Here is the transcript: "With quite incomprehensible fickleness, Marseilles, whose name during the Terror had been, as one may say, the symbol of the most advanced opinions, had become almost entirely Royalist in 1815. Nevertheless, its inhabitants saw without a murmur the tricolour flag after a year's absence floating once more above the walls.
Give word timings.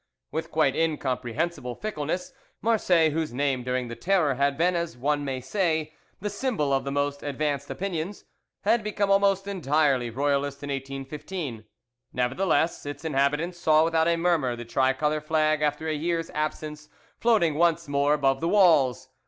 "With 0.31 0.49
quite 0.49 0.75
incomprehensible 0.75 1.75
fickleness, 1.75 2.33
Marseilles, 2.59 3.13
whose 3.13 3.35
name 3.35 3.61
during 3.61 3.87
the 3.87 3.95
Terror 3.95 4.33
had 4.33 4.57
been, 4.57 4.75
as 4.75 4.97
one 4.97 5.23
may 5.23 5.39
say, 5.39 5.93
the 6.19 6.29
symbol 6.31 6.73
of 6.73 6.85
the 6.85 6.91
most 6.91 7.21
advanced 7.21 7.69
opinions, 7.69 8.25
had 8.61 8.83
become 8.83 9.11
almost 9.11 9.47
entirely 9.47 10.09
Royalist 10.09 10.63
in 10.63 10.69
1815. 10.71 11.65
Nevertheless, 12.13 12.83
its 12.83 13.05
inhabitants 13.05 13.59
saw 13.59 13.83
without 13.83 14.07
a 14.07 14.17
murmur 14.17 14.55
the 14.55 14.65
tricolour 14.65 15.21
flag 15.21 15.61
after 15.61 15.87
a 15.87 15.93
year's 15.93 16.31
absence 16.31 16.89
floating 17.19 17.53
once 17.53 17.87
more 17.87 18.15
above 18.15 18.41
the 18.41 18.49
walls. 18.49 19.09